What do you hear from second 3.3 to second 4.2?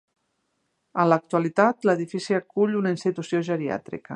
geriàtrica.